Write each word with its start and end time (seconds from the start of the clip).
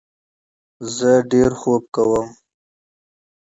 زه 0.95 1.11
کافي 1.31 1.41
خوب 1.59 1.83
کوم. 1.95 2.27